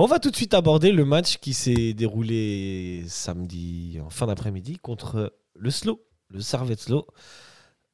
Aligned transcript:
On 0.00 0.06
va 0.06 0.20
tout 0.20 0.30
de 0.30 0.36
suite 0.36 0.54
aborder 0.54 0.92
le 0.92 1.04
match 1.04 1.38
qui 1.38 1.52
s'est 1.52 1.92
déroulé 1.92 3.02
samedi 3.08 3.98
en 4.00 4.10
fin 4.10 4.28
d'après-midi 4.28 4.78
contre 4.78 5.34
le 5.56 5.70
Slow, 5.72 6.00
le 6.28 6.40
Servette 6.40 6.78
Slow. 6.78 7.04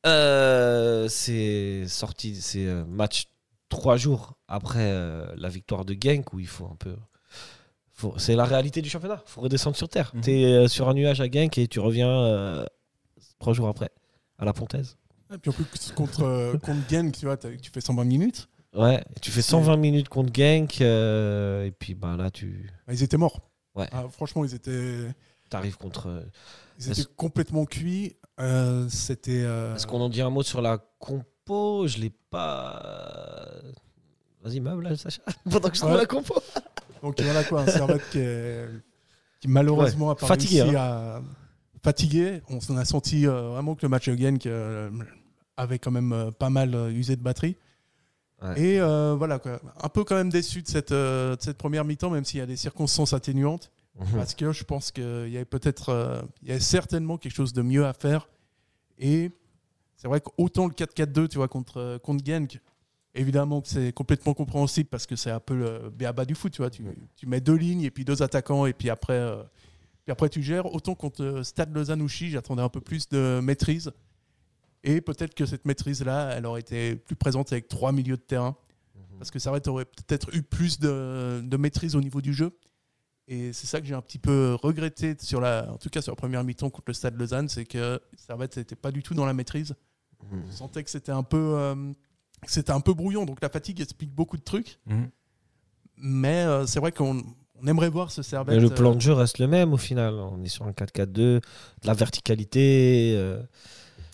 Euh, 0.04 1.08
c'est 1.08 1.88
sorti, 1.88 2.34
c'est 2.42 2.66
euh, 2.66 2.84
match 2.84 3.28
trois 3.70 3.96
jours 3.96 4.36
après 4.48 4.80
euh, 4.82 5.24
la 5.38 5.48
victoire 5.48 5.86
de 5.86 5.96
Genk 5.98 6.34
où 6.34 6.40
il 6.40 6.46
faut 6.46 6.66
un 6.66 6.76
peu. 6.76 6.94
faut- 7.94 8.12
c'est 8.18 8.36
la 8.36 8.44
réalité 8.44 8.82
du 8.82 8.90
championnat. 8.90 9.22
Il 9.26 9.30
faut 9.30 9.40
redescendre 9.40 9.76
sur 9.78 9.88
terre. 9.88 10.10
Mhm. 10.14 10.20
Tu 10.20 10.30
es 10.30 10.68
sur 10.68 10.90
un 10.90 10.92
nuage 10.92 11.22
à 11.22 11.30
Genk 11.30 11.56
et 11.56 11.68
tu 11.68 11.80
reviens 11.80 12.10
euh, 12.10 12.66
trois 13.38 13.54
jours 13.54 13.68
après 13.68 13.88
à 14.38 14.44
la 14.44 14.52
Pontaise. 14.52 14.98
Et 15.32 15.38
puis 15.38 15.48
en 15.48 15.54
plus, 15.54 15.92
contre, 15.92 16.22
euh, 16.22 16.58
contre 16.58 16.86
Genk, 16.86 17.16
tu 17.16 17.24
vois, 17.24 17.38
tu 17.38 17.70
fais 17.72 17.80
120 17.80 18.04
minutes. 18.04 18.46
Ouais, 18.74 19.04
et 19.16 19.20
tu 19.20 19.30
fais 19.30 19.42
120 19.42 19.76
minutes 19.76 20.08
contre 20.08 20.32
Genk 20.34 20.80
euh, 20.80 21.64
et 21.66 21.70
puis 21.70 21.94
bah, 21.94 22.16
là 22.18 22.30
tu 22.30 22.70
bah, 22.86 22.92
ils 22.92 23.02
étaient 23.02 23.16
morts. 23.16 23.40
Ouais. 23.76 23.88
Ah, 23.92 24.04
franchement, 24.10 24.44
ils 24.44 24.54
étaient, 24.54 25.08
arrives 25.52 25.76
contre. 25.76 26.08
euh, 26.08 26.20
ils 26.80 26.90
étaient 26.90 27.04
complètement 27.16 27.64
cuits. 27.66 28.16
Euh, 28.40 28.88
C'était. 28.88 29.42
euh, 29.44 29.74
Est-ce 29.76 29.86
qu'on 29.86 30.00
en 30.00 30.08
dit 30.08 30.20
un 30.22 30.30
mot 30.30 30.42
sur 30.42 30.60
la 30.60 30.78
compo? 30.98 31.86
Je 31.86 31.98
l'ai 31.98 32.10
pas. 32.30 33.48
Vas-y, 34.42 34.60
meuble, 34.60 34.82
là, 34.84 34.96
Sacha. 34.96 35.22
Pendant 35.50 35.68
que 35.68 35.74
je 35.76 35.80
trouve 35.80 35.92
Ouais. 35.92 35.98
la 35.98 36.06
compo. 36.06 36.34
Donc 37.02 37.20
voilà 37.20 37.44
quoi, 37.44 37.60
un 37.62 37.66
Servette 37.66 38.08
qui, 38.10 38.18
est- 38.18 38.66
qui 39.40 39.48
malheureusement 39.48 40.10
a 40.10 40.14
pas 40.16 40.26
Fatigué, 40.26 40.62
réussi 40.62 40.76
à 40.76 41.22
fatigué. 41.82 42.42
On 42.48 42.76
a 42.78 42.84
senti 42.84 43.26
euh, 43.26 43.50
vraiment 43.50 43.74
que 43.74 43.82
le 43.82 43.88
match 43.90 44.08
de 44.08 44.16
Genk 44.16 44.46
euh, 44.46 44.90
avait 45.56 45.78
quand 45.78 45.90
même 45.90 46.12
euh, 46.12 46.30
pas 46.30 46.48
mal 46.50 46.74
euh, 46.74 46.90
usé 46.90 47.14
de 47.16 47.22
batterie. 47.22 47.56
Ouais. 48.44 48.60
Et 48.60 48.80
euh, 48.80 49.14
voilà 49.16 49.38
quoi, 49.38 49.60
un 49.82 49.88
peu 49.88 50.04
quand 50.04 50.14
même 50.16 50.30
déçu 50.30 50.62
de 50.62 50.68
cette, 50.68 50.92
euh, 50.92 51.34
de 51.36 51.42
cette 51.42 51.56
première 51.58 51.84
mi-temps, 51.84 52.10
même 52.10 52.24
s'il 52.24 52.38
y 52.38 52.42
a 52.42 52.46
des 52.46 52.56
circonstances 52.56 53.12
atténuantes, 53.12 53.70
Mhm. 53.98 54.06
parce 54.16 54.34
que 54.34 54.52
je 54.52 54.64
pense 54.64 54.90
qu'il 54.90 55.28
y 55.28 55.36
avait 55.36 55.44
peut-être, 55.44 55.88
euh, 55.90 56.20
il 56.42 56.48
y 56.48 56.50
avait 56.50 56.60
certainement 56.60 57.16
quelque 57.16 57.34
chose 57.34 57.52
de 57.52 57.62
mieux 57.62 57.86
à 57.86 57.92
faire. 57.92 58.28
Et 58.98 59.30
c'est 59.96 60.08
vrai 60.08 60.20
qu'autant 60.20 60.66
le 60.66 60.74
4-4-2, 60.74 61.28
tu 61.28 61.36
vois, 61.38 61.48
contre, 61.48 61.78
euh, 61.78 61.98
contre 61.98 62.24
Genk, 62.24 62.60
évidemment 63.14 63.60
que 63.60 63.68
c'est 63.68 63.92
complètement 63.92 64.34
compréhensible 64.34 64.88
parce 64.88 65.06
que 65.06 65.14
c'est 65.16 65.30
un 65.30 65.38
peu 65.40 65.54
le 65.56 65.90
béaba 65.90 66.24
du 66.24 66.34
foot, 66.34 66.52
tu 66.52 66.60
vois. 66.62 66.70
Tu, 66.70 66.84
tu 67.16 67.26
mets 67.26 67.40
deux 67.40 67.54
lignes 67.54 67.82
et 67.82 67.90
puis 67.92 68.04
deux 68.04 68.20
attaquants 68.22 68.66
et 68.66 68.72
puis 68.72 68.90
après, 68.90 69.12
euh, 69.14 69.42
puis 70.04 70.10
après 70.12 70.28
tu 70.28 70.42
gères. 70.42 70.66
Autant 70.74 70.94
contre 70.96 71.22
euh, 71.22 71.42
Stade 71.44 71.72
Lausanne-Ouchy, 71.74 72.30
j'attendais 72.30 72.62
un 72.62 72.68
peu 72.68 72.80
plus 72.80 73.08
de 73.08 73.40
maîtrise. 73.40 73.92
Et 74.84 75.00
peut-être 75.00 75.34
que 75.34 75.46
cette 75.46 75.64
maîtrise-là, 75.64 76.34
elle 76.36 76.46
aurait 76.46 76.60
été 76.60 76.94
plus 76.94 77.16
présente 77.16 77.50
avec 77.52 77.68
trois 77.68 77.90
milieux 77.90 78.16
de 78.16 78.22
terrain. 78.22 78.56
Parce 79.18 79.30
que 79.30 79.38
ça 79.38 79.50
aurait 79.50 79.84
peut-être 79.84 80.34
eu 80.34 80.42
plus 80.42 80.78
de, 80.78 81.40
de 81.42 81.56
maîtrise 81.56 81.96
au 81.96 82.00
niveau 82.00 82.20
du 82.20 82.34
jeu. 82.34 82.56
Et 83.26 83.52
c'est 83.52 83.66
ça 83.66 83.80
que 83.80 83.86
j'ai 83.86 83.94
un 83.94 84.02
petit 84.02 84.18
peu 84.18 84.54
regretté, 84.60 85.16
sur 85.20 85.40
la, 85.40 85.72
en 85.72 85.78
tout 85.78 85.88
cas 85.88 86.02
sur 86.02 86.12
la 86.12 86.16
première 86.16 86.44
mi-temps 86.44 86.68
contre 86.68 86.84
le 86.88 86.94
Stade 86.94 87.16
Lausanne, 87.18 87.48
c'est 87.48 87.64
que 87.64 87.98
Servette 88.16 88.58
n'était 88.58 88.76
pas 88.76 88.90
du 88.90 89.02
tout 89.02 89.14
dans 89.14 89.24
la 89.24 89.32
maîtrise. 89.32 89.74
Mhm. 90.30 90.42
On 90.48 90.52
sentait 90.52 90.84
que 90.84 90.90
c'était 90.90 91.12
un 91.12 91.22
peu, 91.22 91.54
euh, 91.56 91.74
que 92.42 92.50
c'était 92.50 92.72
un 92.72 92.80
peu 92.80 92.92
brouillon. 92.92 93.24
Donc 93.24 93.40
la 93.40 93.48
fatigue 93.48 93.80
explique 93.80 94.10
beaucoup 94.12 94.36
de 94.36 94.42
trucs. 94.42 94.78
Mhm. 94.86 95.10
Mais 95.96 96.44
euh, 96.44 96.66
c'est 96.66 96.80
vrai 96.80 96.92
qu'on 96.92 97.22
on 97.62 97.66
aimerait 97.66 97.88
voir 97.88 98.10
ce 98.10 98.22
Servette. 98.22 98.56
Mais 98.56 98.60
le 98.60 98.68
plan 98.68 98.92
euh, 98.92 98.96
de 98.96 99.00
jeu 99.00 99.12
reste 99.14 99.38
le 99.38 99.46
même 99.46 99.72
au 99.72 99.78
final. 99.78 100.14
On 100.14 100.42
est 100.42 100.48
sur 100.48 100.66
un 100.66 100.72
4-4-2, 100.72 101.06
de 101.06 101.40
la 101.84 101.94
verticalité. 101.94 103.14
euh, 103.16 103.42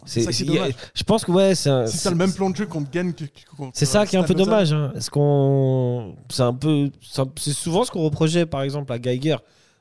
C'est 0.07 0.21
ça 0.23 0.33
qui 0.33 0.43
est 0.45 0.51
a- 0.51 0.55
dommage. 0.55 0.73
Je 0.95 1.03
pense 1.05 1.25
que 1.25 1.31
ouais, 1.33 1.55
c'est 1.55 1.71
un- 1.71 1.87
Si 1.87 2.03
t'as 2.03 2.11
le 2.11 2.17
même 2.17 2.33
plan 2.33 2.51
de 2.51 2.57
jeu 2.57 2.67
que 2.67 2.73
contre, 2.73 2.91
C'est 3.75 3.87
ça 3.87 4.07
qui 4.07 4.17
est 4.17 4.19
un 4.19 4.23
peu 4.25 4.35
dommage. 4.35 4.73
hein. 4.73 4.93
Est-ce 4.97 5.11
qu'on, 5.11 6.15
c'est 6.31 6.43
un 6.43 6.55
peu, 6.55 6.91
c'est 7.37 7.53
souvent 7.53 7.85
ce 7.85 7.91
qu'on 7.91 8.03
reprochait, 8.03 8.47
par 8.47 8.63
exemple, 8.63 8.93
à 8.93 8.99
Geiger, 8.99 9.37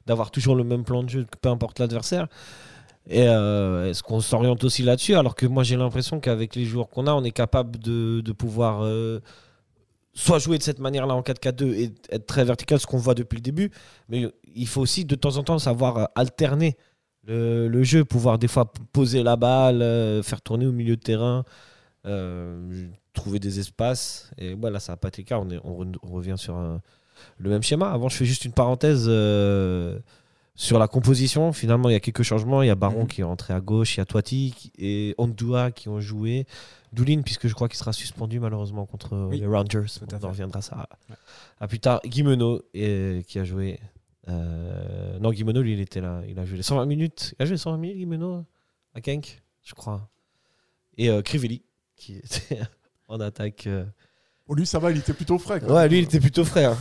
d'avoir 0.05 0.31
toujours 0.31 0.55
le 0.55 0.63
même 0.63 0.83
plan 0.83 1.03
de 1.03 1.09
jeu, 1.09 1.25
peu 1.41 1.49
importe 1.49 1.79
l'adversaire. 1.79 2.27
Et 3.07 3.27
euh, 3.27 3.89
est-ce 3.89 4.03
qu'on 4.03 4.19
s'oriente 4.19 4.63
aussi 4.63 4.83
là-dessus? 4.83 5.15
Alors 5.15 5.35
que 5.35 5.45
moi, 5.47 5.63
j'ai 5.63 5.75
l'impression 5.77 6.19
qu'avec 6.19 6.55
les 6.55 6.65
joueurs 6.65 6.89
qu'on 6.89 7.07
a, 7.07 7.13
on 7.13 7.23
est 7.23 7.31
capable 7.31 7.79
de, 7.79 8.21
de 8.21 8.31
pouvoir 8.31 8.83
euh, 8.83 9.19
soit 10.13 10.37
jouer 10.37 10.57
de 10.57 10.63
cette 10.63 10.79
manière-là 10.79 11.15
en 11.15 11.21
4-4-2 11.21 11.73
et 11.73 11.93
être 12.11 12.27
très 12.27 12.43
vertical, 12.43 12.79
ce 12.79 12.85
qu'on 12.85 12.97
voit 12.97 13.15
depuis 13.15 13.37
le 13.37 13.41
début. 13.41 13.71
Mais 14.09 14.27
il 14.55 14.67
faut 14.67 14.81
aussi 14.81 15.05
de 15.05 15.15
temps 15.15 15.37
en 15.37 15.43
temps 15.43 15.57
savoir 15.59 16.09
alterner 16.15 16.77
le, 17.29 17.67
le 17.67 17.83
jeu, 17.83 18.03
pouvoir 18.03 18.37
des 18.39 18.47
fois 18.49 18.71
poser 18.91 19.23
la 19.23 19.35
balle, 19.37 19.81
euh, 19.81 20.21
faire 20.23 20.41
tourner 20.41 20.65
au 20.65 20.71
milieu 20.71 20.95
de 20.97 21.01
terrain, 21.01 21.45
euh, 22.05 22.87
trouver 23.13 23.39
des 23.39 23.59
espaces. 23.59 24.31
Et 24.37 24.53
voilà, 24.55 24.79
ça 24.79 24.93
n'a 24.93 24.97
pas 24.97 25.07
été 25.09 25.21
le 25.21 25.27
cas. 25.27 25.39
On, 25.39 25.49
est, 25.49 25.59
on, 25.63 25.83
re- 25.83 25.95
on 26.03 26.11
revient 26.11 26.35
sur 26.37 26.55
un- 26.57 26.81
le 27.37 27.49
même 27.49 27.63
schéma. 27.63 27.91
Avant, 27.91 28.09
je 28.09 28.15
fais 28.17 28.25
juste 28.25 28.45
une 28.45 28.53
parenthèse 28.53 29.05
euh, 29.07 29.99
sur 30.55 30.79
la 30.79 30.87
composition. 30.87 31.51
Finalement, 31.53 31.89
il 31.89 31.93
y 31.93 31.95
a 31.95 31.99
quelques 31.99 32.23
changements. 32.23 32.61
Il 32.63 32.67
y 32.67 32.71
a 32.71 32.75
Baron 32.75 33.01
Mhm. 33.01 33.07
qui 33.07 33.21
est 33.21 33.25
rentré 33.25 33.53
à 33.53 33.59
gauche, 33.61 33.95
il 33.95 33.99
y 33.99 34.01
a 34.01 34.05
Toiti 34.05 34.71
et 34.77 35.15
Ondua 35.17 35.71
qui 35.71 35.89
ont 35.89 35.99
joué. 36.01 36.45
Doulin, 36.93 37.21
puisque 37.21 37.47
je 37.47 37.53
crois 37.53 37.67
qu'il 37.69 37.77
sera 37.77 37.93
suspendu 37.93 38.39
malheureusement 38.39 38.85
contre 38.87 39.15
Oui, 39.29 39.39
les 39.39 39.45
Rangers. 39.45 39.85
on 40.01 40.25
en 40.25 40.29
reviendra 40.29 40.61
ça 40.61 40.87
à 41.59 41.67
plus 41.67 41.79
tard. 41.79 41.99
Guimeno 42.03 42.61
qui 42.73 43.37
a 43.37 43.43
joué. 43.43 43.79
Euh, 44.27 45.17
non, 45.19 45.31
Guimeno, 45.31 45.61
lui, 45.61 45.73
il 45.73 45.79
était 45.79 46.01
là. 46.01 46.21
Il 46.27 46.37
a 46.39 46.45
joué 46.45 46.57
les 46.57 46.63
120 46.63 46.85
minutes. 46.85 47.33
Il 47.39 47.43
a 47.43 47.45
joué 47.45 47.53
les 47.53 47.57
120 47.59 47.77
minutes, 47.77 47.97
Guimeno, 47.97 48.45
à 48.93 49.01
Genk, 49.01 49.41
je 49.63 49.73
crois. 49.73 50.09
Et 50.97 51.09
euh, 51.09 51.21
Crivelli, 51.21 51.63
qui 51.95 52.17
était 52.17 52.59
en 53.07 53.19
attaque. 53.19 53.67
euh. 53.67 53.85
Lui, 54.49 54.65
ça 54.65 54.79
va, 54.79 54.91
il 54.91 54.97
était 54.97 55.13
plutôt 55.13 55.37
frais. 55.37 55.59
quoi. 55.59 55.73
Ouais, 55.73 55.87
lui, 55.89 55.99
il 55.99 56.03
était 56.05 56.19
plutôt 56.19 56.43
frais. 56.43 56.65
hein. 56.65 56.77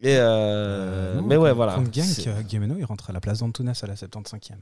Et 0.00 0.16
euh, 0.16 0.22
Euh, 0.22 1.14
non, 1.16 1.26
mais 1.26 1.36
ouais, 1.36 1.52
voilà. 1.52 1.74
Contre 1.74 1.92
Genk, 1.92 2.04
C'est- 2.04 2.42
Guillemeno, 2.44 2.76
il 2.78 2.84
rentre 2.84 3.10
à 3.10 3.12
la 3.12 3.20
place 3.20 3.40
d'Antunes 3.40 3.68
à 3.68 3.86
la 3.86 3.94
75e. 3.96 4.56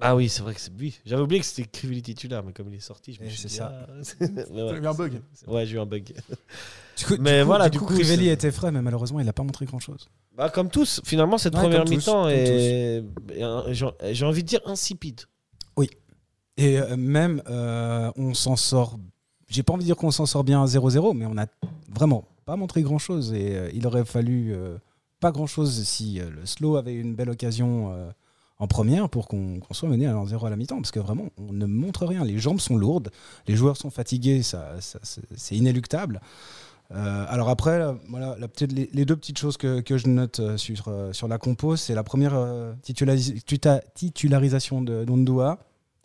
Ah 0.00 0.16
oui, 0.16 0.28
c'est 0.28 0.42
vrai 0.42 0.54
que 0.54 0.60
c'est 0.60 0.72
lui. 0.76 0.98
J'avais 1.04 1.22
oublié 1.22 1.40
que 1.40 1.46
c'était 1.46 1.68
Crivelli 1.68 2.02
titulaire, 2.02 2.42
mais 2.42 2.52
comme 2.52 2.68
il 2.68 2.76
est 2.76 2.80
sorti, 2.80 3.12
je 3.12 3.20
me 3.20 3.26
Et 3.26 3.30
suis 3.30 3.38
c'est 3.38 3.48
dit, 3.48 3.54
ça. 3.54 3.72
ah, 3.88 3.92
mais 4.52 4.62
ouais. 4.62 4.78
eu 4.78 4.86
un 4.86 4.94
bug. 4.94 5.20
Ouais, 5.46 5.66
j'ai 5.66 5.76
eu 5.76 5.80
un 5.80 5.86
bug. 5.86 6.12
Du 6.98 7.06
coup, 7.06 7.14
Mais 7.18 7.36
du 7.38 7.40
coup- 7.42 7.46
voilà, 7.46 7.68
du 7.70 7.78
coup, 7.78 7.86
coup, 7.86 7.94
Crivelli 7.94 8.26
c'est- 8.26 8.32
était 8.32 8.50
frais, 8.50 8.70
mais 8.70 8.82
malheureusement, 8.82 9.20
il 9.20 9.24
n'a 9.26 9.32
pas 9.32 9.42
montré 9.42 9.64
grand-chose. 9.64 10.06
Bah, 10.36 10.50
comme 10.50 10.68
tous, 10.68 11.00
finalement, 11.04 11.38
cette 11.38 11.54
Ouais, 11.54 11.62
première 11.62 11.78
comme 11.84 11.88
tous, 11.88 11.96
mi-temps 11.96 12.22
comme 12.24 12.30
est, 12.30 13.02
est 13.32 13.42
un- 13.42 13.64
j'ai 13.72 13.86
j'ai 14.12 14.26
envie 14.26 14.42
de 14.42 14.48
dire 14.48 14.60
insipide. 14.66 15.20
Et 16.56 16.78
euh, 16.78 16.94
même, 16.96 17.42
euh, 17.48 18.10
on 18.16 18.34
s'en 18.34 18.54
sort. 18.56 18.98
J'ai 19.48 19.62
pas 19.62 19.72
envie 19.72 19.82
de 19.84 19.86
dire 19.86 19.96
qu'on 19.96 20.10
s'en 20.10 20.26
sort 20.26 20.44
bien 20.44 20.62
à 20.62 20.66
0-0, 20.66 21.14
mais 21.14 21.24
on 21.24 21.38
a 21.38 21.46
vraiment 21.88 22.28
pas 22.44 22.56
montré 22.56 22.82
grand-chose. 22.82 23.32
Et 23.32 23.56
euh, 23.56 23.70
il 23.72 23.86
aurait 23.86 24.04
fallu 24.04 24.52
euh, 24.52 24.76
pas 25.20 25.32
grand-chose 25.32 25.82
si 25.84 26.20
euh, 26.20 26.28
le 26.28 26.44
slow 26.44 26.76
avait 26.76 26.92
une 26.94 27.14
belle 27.14 27.30
occasion 27.30 27.92
euh, 27.94 28.10
en 28.60 28.66
première 28.68 29.08
pour 29.08 29.26
qu'on 29.26 29.58
soit 29.72 29.88
mené 29.88 30.06
à 30.06 30.14
1-0 30.14 30.46
à 30.46 30.50
la 30.50 30.56
mi-temps. 30.56 30.76
Parce 30.76 30.92
que 30.92 31.00
vraiment, 31.00 31.30
on 31.38 31.52
ne 31.52 31.66
montre 31.66 32.06
rien. 32.06 32.24
Les 32.24 32.38
jambes 32.38 32.60
sont 32.60 32.76
lourdes, 32.76 33.10
les 33.48 33.56
joueurs 33.56 33.76
sont 33.76 33.90
fatigués, 33.90 34.42
ça, 34.42 34.74
ça- 34.80 35.00
c'est- 35.02 35.56
inéluctable. 35.56 36.20
Euh, 36.92 37.24
alors 37.28 37.48
après, 37.48 37.78
là, 37.78 37.94
voilà, 38.08 38.36
les, 38.74 38.90
les 38.92 39.04
deux 39.04 39.16
petites 39.16 39.38
choses 39.38 39.56
que, 39.56 39.80
que 39.80 39.96
je 39.96 40.08
note 40.08 40.40
euh, 40.40 40.56
sur, 40.56 40.88
euh, 40.88 41.12
sur 41.12 41.28
la 41.28 41.38
compo, 41.38 41.76
c'est 41.76 41.94
la 41.94 42.02
première 42.02 42.34
euh, 42.34 42.72
titularis- 42.82 43.40
titularisation 43.94 44.82
de 44.82 45.04
d'Ondua 45.04 45.58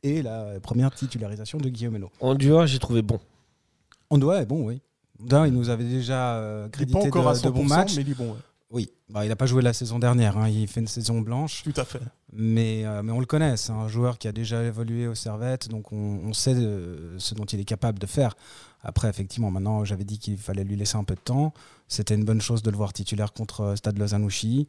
et 0.04 0.22
la 0.22 0.60
première 0.62 0.94
titularisation 0.94 1.58
de 1.58 1.70
Guillaume 1.70 2.08
En 2.20 2.36
duo, 2.36 2.66
j'ai 2.68 2.80
trouvé 2.80 3.02
bon. 3.02 3.20
Ondua 4.12 4.42
est 4.42 4.46
bon, 4.46 4.68
oui. 4.68 4.82
Ondua, 5.20 5.48
il 5.48 5.54
nous 5.54 5.70
avait 5.70 5.84
déjà 5.86 6.36
euh, 6.36 6.68
Il 6.78 6.84
est 6.84 6.86
pas 6.86 7.00
crédité 7.00 7.20
à 7.20 7.34
de, 7.34 7.38
100%, 7.40 7.44
de 7.46 7.50
bons 7.50 7.64
matchs. 7.66 7.96
mais 7.96 8.02
il 8.04 8.12
est 8.12 8.14
bon. 8.14 8.28
ouais. 8.32 8.38
Oui, 8.72 8.90
Bah, 9.10 9.26
il 9.26 9.30
n'a 9.30 9.36
pas 9.36 9.46
joué 9.46 9.62
la 9.62 9.74
saison 9.74 10.00
dernière, 10.00 10.38
hein, 10.38 10.50
il 10.50 10.68
fait 10.68 10.82
une 10.82 10.88
saison 10.88 11.22
blanche, 11.22 11.64
Tout 11.64 11.74
à 11.78 11.86
fait. 11.86 12.00
Mais, 12.38 12.86
euh, 12.86 13.02
mais 13.04 13.12
on 13.12 13.20
le 13.20 13.26
connaît, 13.26 13.58
c'est 13.58 13.72
un 13.72 13.88
joueur 13.88 14.18
qui 14.18 14.28
a 14.28 14.32
déjà 14.32 14.64
évolué 14.64 15.08
au 15.08 15.16
Servette, 15.16 15.70
donc 15.70 15.92
on, 15.92 16.20
on 16.24 16.34
sait 16.34 16.54
euh, 16.56 17.18
ce 17.18 17.34
dont 17.36 17.46
il 17.46 17.60
est 17.60 17.66
capable 17.66 18.00
de 18.00 18.06
faire. 18.06 18.36
Après, 18.84 19.10
effectivement, 19.10 19.50
maintenant, 19.50 19.84
j'avais 19.84 20.04
dit 20.04 20.20
qu'il 20.20 20.38
fallait 20.38 20.64
lui 20.64 20.76
laisser 20.76 20.96
un 20.96 21.04
peu 21.04 21.16
de 21.16 21.20
temps. 21.20 21.54
C'était 21.88 22.14
une 22.14 22.24
bonne 22.24 22.42
chose 22.42 22.62
de 22.62 22.70
le 22.70 22.78
voir 22.78 22.94
titulaire 22.94 23.34
contre 23.34 23.62
euh, 23.62 23.76
Stade 23.76 23.98
Lausanne-Ouchy. 23.98 24.68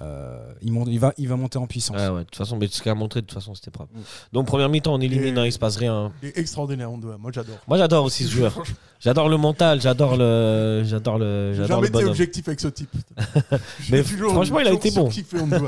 Euh, 0.00 0.52
il, 0.62 0.70
monte- 0.72 0.86
il, 0.88 1.00
va, 1.00 1.12
il 1.18 1.26
va 1.28 1.34
monter 1.36 1.58
en 1.58 1.66
puissance. 1.66 1.96
Ouais, 1.96 2.08
ouais, 2.08 2.20
de 2.20 2.24
toute 2.24 2.36
façon, 2.36 2.56
mais 2.56 2.68
ce 2.68 2.80
qu'il 2.80 2.92
a 2.92 2.94
montré, 2.94 3.22
de 3.22 3.26
toute 3.26 3.34
façon, 3.34 3.54
c'était 3.56 3.72
propre. 3.72 3.92
Mm. 3.92 4.00
Donc, 4.32 4.46
première 4.46 4.68
mi-temps, 4.68 4.94
on 4.94 5.00
élimine, 5.00 5.36
hein, 5.36 5.46
il 5.46 5.52
se 5.52 5.58
passe 5.58 5.76
rien. 5.76 6.12
Il 6.22 6.28
est 6.28 6.38
extraordinaire, 6.38 6.92
Ondoa. 6.92 7.16
Moi, 7.18 7.32
j'adore. 7.34 7.56
Moi, 7.66 7.76
j'adore 7.76 8.04
aussi 8.04 8.24
ce 8.24 8.30
joueur. 8.30 8.62
J'adore 9.02 9.30
le 9.30 9.38
mental, 9.38 9.80
j'adore 9.80 10.14
le, 10.18 10.82
j'adore 10.84 11.18
le, 11.18 11.52
J'ai 11.54 11.62
j'adore 11.62 11.82
jamais 11.82 11.88
le 11.88 12.00
été 12.00 12.10
objectif 12.10 12.46
avec 12.48 12.60
ce 12.60 12.68
type. 12.68 12.90
Mais 13.90 14.02
toujours- 14.02 14.32
franchement, 14.32 14.60
il 14.60 14.68
a 14.68 14.72
été 14.74 14.90
bon. 14.90 15.08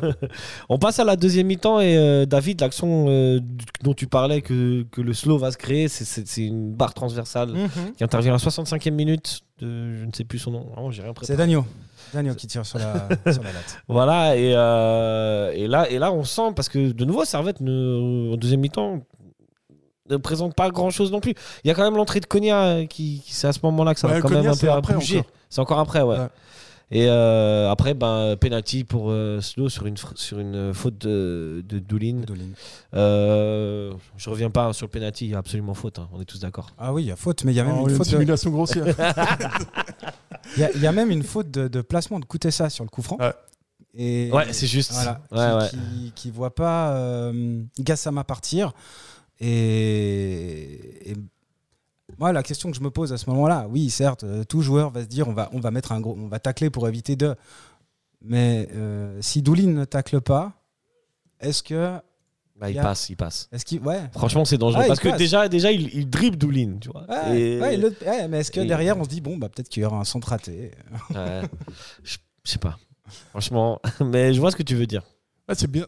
On 0.69 0.79
passe 0.79 0.99
à 0.99 1.05
la 1.05 1.17
deuxième 1.17 1.47
mi-temps 1.47 1.81
et 1.81 1.97
euh, 1.97 2.27
David, 2.27 2.61
l'action 2.61 3.07
euh, 3.09 3.41
dont 3.83 3.95
tu 3.95 4.07
parlais 4.07 4.43
que, 4.43 4.83
que 4.91 5.01
le 5.01 5.15
slow 5.15 5.39
va 5.39 5.51
se 5.51 5.57
créer, 5.57 5.89
c'est- 5.89 6.43
une 6.47 6.73
barre 6.75 6.93
transversale 6.93 7.49
Mhm. 7.53 7.95
qui 7.97 8.05
intervient 8.05 8.33
à 8.33 8.35
la 8.35 8.39
65e 8.39 8.91
minute 8.91 9.41
de, 9.61 9.97
je 9.97 10.05
ne 10.05 10.13
sais 10.13 10.25
plus 10.25 10.39
son 10.39 10.51
nom. 10.51 10.67
Vraiment, 10.75 10.91
j'ai 10.91 11.01
rien 11.03 11.15
préparé. 11.15 11.33
C'est 11.33 11.37
Dagno. 11.39 11.65
Dagno 12.15 12.35
qui 12.35 12.47
tire 12.47 12.65
sur 12.67 12.79
la, 12.79 13.09
sur 13.33 13.43
la 13.43 13.53
latte. 13.53 13.79
Voilà, 13.89 14.37
et, 14.37 14.53
euh, 14.55 15.53
et, 15.55 15.67
là, 15.67 15.89
et 15.91 15.99
là, 15.99 16.13
on 16.13 16.25
sent, 16.25 16.53
parce 16.57 16.69
que 16.69 16.93
de 16.93 17.05
nouveau, 17.05 17.25
Servette, 17.25 17.61
ne, 17.61 18.33
en 18.33 18.37
deuxième 18.37 18.61
mi-temps, 18.61 19.01
ne 20.11 20.17
présente 20.17 20.55
pas 20.55 20.69
grand-chose 20.71 21.11
non 21.13 21.21
plus. 21.21 21.35
Il 21.65 21.69
y 21.69 21.71
a 21.71 21.75
quand 21.75 21.85
même 21.85 21.97
l'entrée 21.97 22.21
de 22.21 22.27
Konya, 22.27 22.85
qui, 22.87 23.23
qui- 23.25 23.33
c'est 23.35 23.47
à 23.49 23.53
ce 23.53 23.61
moment-là 23.65 23.95
que 23.95 24.01
ça 24.01 24.09
va 24.09 24.15
Ouais, 24.15 24.21
quand 24.21 24.29
Konya, 24.29 24.43
même 24.43 24.51
un 24.53 24.57
peu 24.57 24.71
après 24.71 24.95
bouger. 24.95 25.23
C'est 25.49 25.61
encore 25.61 25.79
après, 25.79 26.03
ouais. 26.03 26.19
Ouais. 26.19 26.29
Et 26.95 27.07
euh, 27.09 27.71
après, 27.71 27.95
ben, 27.95 28.37
penalty 28.39 28.85
pour 28.85 29.07
euh, 29.09 29.41
Slow 29.41 29.71
sur 29.71 29.87
une, 29.87 29.97
sur 30.15 30.39
une 30.41 30.75
faute 30.75 30.99
de, 30.99 31.65
de 31.67 31.79
Doulin. 31.79 32.21
Doolin. 32.27 32.49
Euh, 32.93 33.95
je 34.19 34.29
reviens 34.29 34.51
pas 34.51 34.75
sur 34.75 34.85
le 34.87 34.91
penalty, 34.91 35.25
il 35.25 35.31
y 35.31 35.35
a 35.35 35.39
absolument 35.39 35.73
faute, 35.73 35.99
hein, 35.99 36.09
on 36.13 36.21
est 36.21 36.27
tous 36.27 36.41
d'accord. 36.41 36.69
Ah 36.79 36.93
oui, 36.93 37.05
il 37.05 37.07
y 37.07 37.11
a 37.11 37.17
faute, 37.17 37.45
mais 37.45 37.53
il 37.53 37.57
y 37.57 37.61
a 37.61 37.65
même 37.65 37.77
Oh, 37.79 37.85
une 37.87 37.93
une 37.93 37.97
faute. 37.97 38.07
de- 38.09 38.11
simulation 38.13 38.51
grossière. 38.51 38.85
Il 40.57 40.61
y, 40.61 40.65
a- 40.65 40.71
il 40.73 40.81
y 40.81 40.87
a 40.87 40.93
même 40.93 41.11
une 41.11 41.23
faute 41.23 41.51
de, 41.51 41.69
de 41.69 41.81
placement 41.81 42.21
de 42.21 42.25
Koutessa 42.25 42.69
sur 42.71 42.85
le 42.85 42.91
coup 42.91 43.03
franc. 43.03 43.17
Ouais. 43.19 43.33
Et 43.95 44.31
Ouais, 44.33 44.53
c'est 44.53 44.67
juste. 44.67 44.93
voilà, 44.93 45.21
Ouais, 45.31 45.69
qui, 45.69 45.77
ouais. 45.77 45.83
qui- 45.83 46.13
qui 46.15 46.31
voit 46.31 46.55
pas 46.55 46.93
euh, 46.97 47.63
Gassama 47.79 48.25
partir. 48.25 48.73
Et, 49.41 51.11
et 51.13 51.17
moi, 52.19 52.33
la 52.33 52.43
question 52.43 52.71
que 52.71 52.77
je 52.77 52.83
me 52.83 52.91
pose 52.91 53.13
à 53.13 53.19
ce 53.19 53.29
moment-là, 53.31 53.67
oui, 53.71 53.91
certes, 53.91 54.25
euh, 54.25 54.45
tout 54.45 54.61
joueur 54.63 54.91
va 54.91 55.03
se 55.03 55.07
dire 55.09 55.29
on 55.29 55.33
va, 55.33 55.49
on 55.53 55.61
va 55.61 55.71
mettre 55.71 55.93
un 55.93 56.01
gros, 56.01 56.17
on 56.19 56.29
va 56.29 56.39
tacler 56.39 56.71
pour 56.71 56.87
éviter 56.89 57.17
de. 57.17 57.35
Mais 58.23 58.69
euh, 58.75 59.19
si 59.21 59.43
Doulin 59.43 59.69
ne 59.73 59.85
tacle 59.85 60.21
pas, 60.21 60.53
est-ce 61.41 61.63
que, 61.63 61.99
Bah, 62.63 62.71
il 62.71 62.75
Il 62.75 62.77
y 62.77 62.79
a- 62.79 62.83
passe, 62.85 63.11
il 63.11 63.17
passe. 63.17 63.49
est-ce 63.51 63.65
qu'il, 63.65 63.81
ouais. 63.81 63.99
Franchement, 64.13 64.45
c'est 64.45 64.57
dangereux. 64.57 64.83
Ah, 64.85 64.87
parce 64.87 65.01
que 65.01 65.09
passe. 65.09 65.19
déjà, 65.19 65.49
déjà 65.49 65.73
il, 65.73 65.93
il 65.95 66.09
dribble 66.09 66.37
Doulin, 66.37 66.77
tu 66.81 66.89
vois. 66.91 67.05
Ouais, 67.11 67.41
Et- 67.41 67.61
ouais, 67.61 67.77
le- 67.77 67.95
ouais, 68.07 68.29
mais 68.29 68.39
est-ce 68.39 68.53
que 68.53 68.61
et- 68.61 68.67
derrière 68.67 68.97
on 68.97 69.03
se 69.05 69.09
dit 69.09 69.21
bon 69.21 69.37
bah 69.37 69.49
peut-être 69.49 69.69
qu'il 69.69 69.83
y 69.83 69.85
aura 69.87 69.99
un 69.99 70.05
centre 70.05 70.29
raté 70.29 70.71
je 72.05 72.17
sais 72.45 72.59
pas. 72.59 72.79
Franchement, 73.31 73.81
mais 74.01 74.33
je 74.33 74.41
vois 74.41 74.51
ce 74.51 74.57
que 74.57 74.63
tu 74.63 74.75
veux 74.75 74.87
dire. 74.87 75.03
Ouais, 75.49 75.55
c'est 75.55 75.71
bien. 75.71 75.87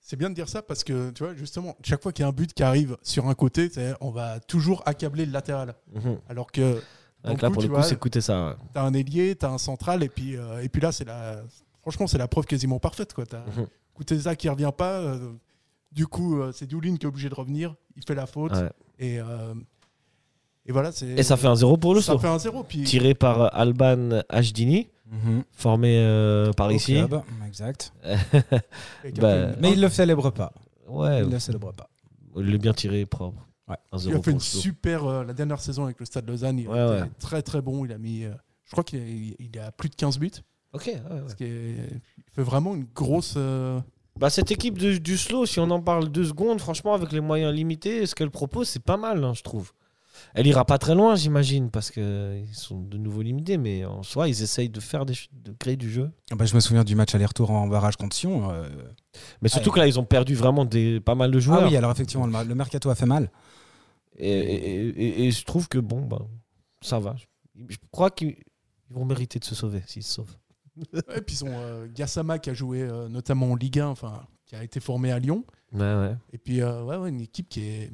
C'est 0.00 0.16
bien 0.16 0.30
de 0.30 0.34
dire 0.34 0.48
ça 0.48 0.62
parce 0.62 0.84
que, 0.84 1.10
tu 1.10 1.22
vois, 1.22 1.34
justement, 1.34 1.76
chaque 1.82 2.02
fois 2.02 2.12
qu'il 2.12 2.22
y 2.22 2.26
a 2.26 2.28
un 2.28 2.32
but 2.32 2.54
qui 2.54 2.62
arrive 2.62 2.96
sur 3.02 3.28
un 3.28 3.34
côté, 3.34 3.70
on 4.00 4.10
va 4.10 4.40
toujours 4.40 4.82
accabler 4.86 5.26
le 5.26 5.32
latéral. 5.32 5.74
Mhm. 5.92 6.18
Alors 6.30 6.50
que 6.50 6.82
Donc 7.24 7.42
là, 7.42 7.48
coup, 7.48 7.54
pour 7.54 7.62
le 7.62 7.68
coup, 7.68 7.82
c'est 7.82 7.94
écouter 7.94 8.22
ça. 8.22 8.56
tu 8.72 8.78
as 8.78 8.82
un 8.84 8.94
ailier, 8.94 9.36
tu 9.36 9.44
as 9.44 9.50
un 9.50 9.58
central, 9.58 10.02
et 10.02 10.08
puis, 10.08 10.36
euh, 10.36 10.62
et 10.62 10.68
puis 10.70 10.80
là, 10.80 10.92
c'est 10.92 11.04
la. 11.04 11.42
Franchement, 11.82 12.06
c'est 12.06 12.16
la 12.18 12.28
preuve 12.28 12.46
quasiment 12.46 12.78
parfaite. 12.78 13.12
Tu 13.14 13.36
as 13.36 13.40
Mhm. 13.60 13.66
Kuteza 13.96 14.34
qui 14.36 14.48
revient 14.48 14.70
pas. 14.76 14.98
euh, 15.00 15.32
du 15.92 16.06
coup, 16.06 16.40
euh, 16.40 16.52
c'est 16.52 16.66
Doulin 16.66 16.96
qui 16.96 17.06
est 17.06 17.08
obligé 17.08 17.28
de 17.28 17.34
revenir. 17.34 17.74
Il 17.96 18.02
fait 18.06 18.14
la 18.14 18.26
faute. 18.26 18.52
Ouais. 18.52 18.70
Et, 18.98 19.20
euh, 19.20 19.54
et 20.66 20.72
voilà. 20.72 20.90
Et 21.16 21.22
ça 21.22 21.36
fait 21.36 21.46
un 21.46 21.54
zéro 21.56 21.76
pour 21.76 21.94
le 21.94 22.00
ça 22.00 22.12
saut. 22.12 22.18
fait 22.18 22.28
un 22.28 22.38
zéro. 22.38 22.62
Puis, 22.62 22.82
Tiré 22.84 23.14
par 23.14 23.40
euh, 23.42 23.48
Alban 23.52 24.20
Hdini, 24.30 24.88
formé 25.52 25.98
euh, 25.98 26.52
par 26.52 26.68
Au 26.68 26.70
ici. 26.70 26.94
club, 26.94 27.22
exact 27.46 27.92
bah, 29.20 29.52
mais 29.60 29.72
il 29.72 29.80
le 29.80 29.88
célèbre 29.88 30.30
pas 30.30 30.52
Ouais, 30.86 31.22
il 31.22 31.30
le 31.30 31.38
célèbre 31.38 31.72
pas 31.72 31.88
il 32.36 32.54
est 32.54 32.58
bien 32.58 32.72
tiré, 32.74 33.04
propre. 33.04 33.48
Ouais. 33.66 33.76
Un 33.90 33.98
Il 33.98 34.14
a 34.14 34.22
fait 34.22 34.30
une 34.30 34.38
super. 34.40 35.04
euh, 35.06 35.24
la 35.24 35.32
dernière 35.32 35.60
saison 35.60 35.84
avec 35.84 35.98
le 35.98 36.06
Stade 36.06 36.28
Lausanne, 36.28 36.58
il 36.58 36.68
Ouais, 36.68 36.78
a 36.78 36.92
été 36.98 37.02
ouais. 37.02 37.10
très 37.18 37.42
très 37.42 37.60
bon. 37.60 37.84
Il 37.84 37.92
a 37.92 37.98
mis. 37.98 38.24
euh, 38.24 38.32
je 38.64 38.70
crois 38.72 38.84
qu'il 38.84 39.00
a, 39.00 39.02
il 39.42 39.58
a 39.58 39.72
plus 39.72 39.88
de 39.88 39.94
15 39.96 40.18
buts. 40.18 40.30
Ok, 40.72 40.84
ouais, 40.86 40.94
ouais. 40.94 41.22
Ce 41.28 41.34
qui 41.34 41.44
est- 41.44 41.74
il 42.18 42.32
fait 42.32 42.42
vraiment 42.42 42.74
une 42.76 42.86
grosse. 42.94 43.34
Bah, 44.18 44.30
cette 44.30 44.50
équipe 44.50 44.78
de- 44.78 44.98
du 44.98 45.16
slow, 45.16 45.46
si 45.46 45.60
on 45.60 45.70
en 45.70 45.80
parle 45.80 46.08
deux 46.08 46.24
secondes, 46.24 46.60
franchement, 46.60 46.94
avec 46.94 47.12
les 47.12 47.20
moyens 47.20 47.54
limités, 47.54 48.04
ce 48.06 48.14
qu'elle 48.14 48.30
propose, 48.30 48.68
c'est 48.68 48.82
pas 48.82 48.96
mal, 48.96 49.22
hein, 49.24 49.32
je 49.34 49.42
trouve. 49.42 49.72
Elle 50.34 50.46
ira 50.48 50.64
pas 50.64 50.78
très 50.78 50.94
loin, 50.96 51.14
j'imagine, 51.14 51.70
parce 51.70 51.90
qu'ils 51.92 52.48
sont 52.52 52.80
de 52.80 52.98
nouveau 52.98 53.22
limités, 53.22 53.56
mais 53.56 53.84
en 53.84 54.02
soi, 54.02 54.28
ils 54.28 54.42
essayent 54.42 54.68
de 54.68 54.80
faire 54.80 55.06
des, 55.06 55.14
de 55.32 55.52
créer 55.52 55.76
du 55.76 55.90
jeu. 55.90 56.10
Ah 56.32 56.34
bah, 56.34 56.44
je 56.44 56.54
me 56.56 56.60
souviens 56.60 56.82
du 56.84 56.96
match 56.96 57.14
aller-retour 57.14 57.50
en 57.52 57.68
barrage 57.68 57.96
contre 57.96 58.16
Sion 58.16 58.50
euh, 58.50 58.68
Mais 59.40 59.48
surtout 59.48 59.70
Ouais. 59.70 59.74
que 59.74 59.78
là, 59.80 59.86
ils 59.86 59.98
ont 60.00 60.04
perdu 60.04 60.34
vraiment 60.34 60.64
des, 60.64 60.98
pas 61.00 61.14
mal 61.14 61.30
de 61.30 61.38
joueurs. 61.38 61.62
ah 61.62 61.68
oui 61.68 61.76
alors 61.76 61.90
effectivement 61.92 62.26
le, 62.26 62.54
mercato 62.54 62.90
a 62.90 62.94
fait 62.96 63.06
mal 63.06 63.30
et, 64.16 64.28
et- 64.28 64.88
et- 64.88 65.26
et 65.26 65.30
je 65.30 65.44
trouve 65.44 65.68
que 65.68 65.78
bon, 65.78 66.00
bah, 66.02 66.18
ça 66.80 66.98
va. 66.98 67.14
Je, 67.16 67.24
je 67.68 67.76
crois 67.92 68.10
qu'ils 68.10 68.36
ils 68.90 68.94
vont 68.96 69.04
mériter 69.04 69.38
de 69.38 69.44
se 69.44 69.54
sauver 69.54 69.82
s'ils 69.86 70.02
se 70.02 70.14
sauvent. 70.14 70.36
Ouais, 70.92 71.20
puis 71.20 71.36
ils 71.36 71.44
ont 71.44 71.50
euh, 71.52 71.86
Gassama 71.94 72.38
qui 72.38 72.50
a 72.50 72.54
joué 72.54 72.82
euh, 72.82 73.08
notamment 73.08 73.52
en 73.52 73.56
Ligue 73.56 73.80
1, 73.80 73.86
enfin, 73.88 74.26
qui 74.46 74.56
a 74.56 74.62
été 74.64 74.80
formé 74.80 75.12
à 75.12 75.18
Lyon. 75.18 75.44
Ouais, 75.72 75.80
ouais. 75.80 76.16
Et 76.32 76.38
puis, 76.38 76.60
euh, 76.62 76.82
ouais, 76.84 76.96
ouais, 76.96 77.08
une 77.10 77.20
équipe 77.20 77.48
qui 77.48 77.60
est. 77.62 77.90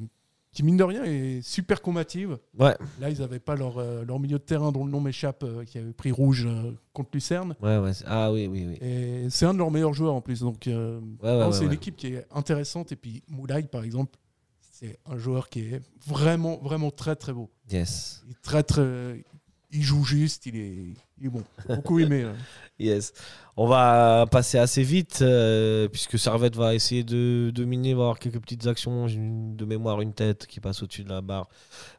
Qui, 0.51 0.63
mine 0.63 0.77
de 0.77 0.85
rien, 0.85 1.03
est 1.03 1.41
super 1.41 1.81
combative. 1.81 2.37
Ouais, 2.57 2.77
Là, 3.01 3.09
ils 3.09 3.19
n'avaient 3.19 3.41
pas 3.41 3.57
leur, 3.57 3.77
euh, 3.77 4.05
leur 4.05 4.21
milieu 4.21 4.37
de 4.37 4.43
terrain 4.43 4.71
dont 4.71 4.85
le 4.85 4.91
nom 4.91 5.01
m'échappe, 5.01 5.43
euh, 5.43 5.65
qui 5.65 5.77
avait 5.77 5.91
pris 5.91 6.13
rouge 6.13 6.45
euh, 6.47 6.71
contre 6.93 7.09
Lucerne. 7.11 7.57
ouais, 7.61 7.77
ouais. 7.77 7.91
Ah 8.05 8.31
oui, 8.31 8.47
oui, 8.47 8.65
oui. 8.65 8.77
Et 8.87 9.29
c'est 9.29 9.45
un 9.45 9.53
de 9.53 9.57
leurs 9.57 9.69
meilleurs 9.69 9.93
joueurs 9.93 10.13
en 10.13 10.21
plus. 10.21 10.39
Donc, 10.39 10.69
Ouais, 10.69 11.51
c'est 11.51 11.65
une 11.65 11.73
équipe 11.73 11.97
qui 11.97 12.07
est 12.07 12.25
intéressante. 12.33 12.93
Et 12.93 12.95
puis, 12.95 13.21
Moulay, 13.27 13.63
par 13.63 13.83
exemple, 13.83 14.17
c'est 14.61 14.97
un 15.05 15.17
joueur 15.17 15.49
qui 15.49 15.59
est 15.59 15.81
vraiment, 16.07 16.57
vraiment 16.63 16.89
très, 16.89 17.17
très 17.17 17.33
beau. 17.33 17.49
Yes. 17.69 18.23
Il, 18.25 18.31
est 18.31 18.41
très, 18.41 18.63
très, 18.63 19.25
il 19.75 19.83
joue 19.83 20.03
juste, 20.03 20.45
il 20.45 20.55
est, 20.55 20.75
il 21.19 21.25
est 21.27 21.29
bon. 21.29 21.43
Beaucoup 21.67 21.99
aimé. 21.99 22.23
hein. 22.23 22.35
Yes. 22.79 23.13
On 23.55 23.67
va 23.67 24.25
passer 24.29 24.57
assez 24.57 24.83
vite, 24.83 25.19
euh, 25.21 25.87
puisque 25.87 26.19
Servette 26.19 26.57
va 26.57 26.75
essayer 26.75 27.05
de 27.05 27.49
dominer, 27.55 27.93
va 27.93 28.01
avoir 28.01 28.19
quelques 28.19 28.39
petites 28.41 28.67
actions. 28.67 29.07
Une- 29.07 29.55
de 29.55 29.63
mémoire 29.63 30.01
une 30.01 30.13
tête 30.13 30.45
qui 30.45 30.59
passe 30.59 30.83
au-dessus 30.83 31.05
de 31.05 31.09
la 31.09 31.21
barre. 31.21 31.47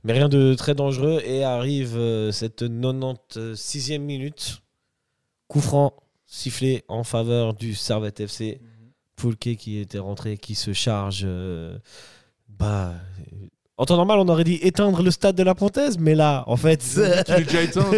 Mais 0.05 0.13
rien 0.13 0.29
de 0.29 0.53
très 0.55 0.75
dangereux. 0.75 1.23
Et 1.25 1.45
arrive 1.45 1.97
euh, 1.97 2.31
cette 2.31 2.63
96e 2.63 3.99
minute. 4.01 4.61
Coup 5.49 5.61
franc 5.63 5.95
sifflé 6.27 6.85
en 6.89 7.05
faveur 7.05 7.55
du 7.55 7.75
Servette 7.75 8.21
FC. 8.21 8.61
Poulke 9.17 9.57
qui 9.57 9.79
était 9.79 9.99
rentré, 9.99 10.37
qui 10.37 10.55
se 10.55 10.75
charge. 10.75 11.23
euh, 11.25 11.79
bah, 12.51 12.93
en 13.79 13.85
temps 13.85 13.97
normal, 13.97 14.19
on 14.19 14.29
aurait 14.29 14.45
dit 14.45 14.59
éteindre 14.63 15.03
le 15.03 15.11
stade 15.11 15.37
de 15.37 15.43
la 15.43 15.55
Pontaise, 15.55 15.99
mais 15.99 16.15
là, 16.15 16.45
en 16.47 16.57
fait, 16.57 16.83
déjà 17.27 17.63
éteint. 17.63 17.91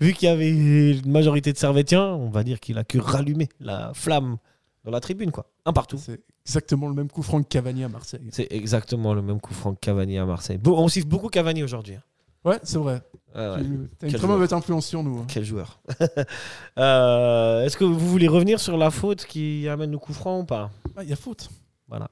vu 0.00 0.12
qu'il 0.12 0.28
y 0.28 0.32
avait 0.32 0.48
une 0.50 1.10
majorité 1.10 1.52
de 1.52 1.58
Servétiens, 1.58 2.06
on 2.06 2.30
va 2.30 2.44
dire 2.44 2.60
qu'il 2.60 2.78
a 2.78 2.84
que 2.84 2.98
rallumer 2.98 3.48
la 3.60 3.92
flamme 3.94 4.36
dans 4.84 4.90
la 4.92 5.00
tribune, 5.00 5.30
quoi. 5.32 5.46
Un 5.66 5.72
partout. 5.72 5.98
C'est 5.98 6.20
exactement 6.46 6.88
le 6.88 6.94
même 6.94 7.08
coup 7.10 7.22
franc 7.22 7.42
que 7.42 7.48
Cavani 7.48 7.84
à 7.84 7.88
Marseille. 7.88 8.20
C'est 8.30 8.48
exactement 8.50 9.12
le 9.14 9.22
même 9.22 9.40
coup 9.40 9.52
franc 9.54 9.74
que 9.74 9.80
Cavani 9.80 10.16
à 10.18 10.24
Marseille. 10.24 10.58
Bon, 10.58 10.78
on 10.78 10.88
siffle 10.88 11.06
beaucoup 11.08 11.28
Cavani 11.28 11.62
aujourd'hui. 11.62 11.94
hein. 11.96 12.02
Ouais, 12.42 12.58
c'est 12.62 12.78
vrai. 12.78 13.02
Ouais, 13.34 13.48
ouais. 13.50 13.56
Tu 13.98 14.06
as 14.06 14.08
une 14.08 14.14
très 14.14 14.26
mauvaise 14.26 14.52
influence 14.54 14.86
sur 14.86 15.02
nous. 15.02 15.18
hein. 15.18 15.24
Quel 15.28 15.44
joueur. 15.44 15.80
Euh, 16.78 17.64
Est-ce 17.64 17.76
que 17.76 17.84
vous 17.84 17.98
voulez 17.98 18.28
revenir 18.28 18.60
sur 18.60 18.76
la 18.78 18.90
faute 18.90 19.26
qui 19.26 19.68
amène 19.68 19.90
le 19.90 19.98
coup 19.98 20.12
franc 20.14 20.40
ou 20.40 20.44
pas? 20.44 20.70
Ah, 20.96 21.02
Il 21.02 21.10
y 21.10 21.12
a 21.12 21.16
faute. 21.16 21.50
Voilà. 21.88 22.08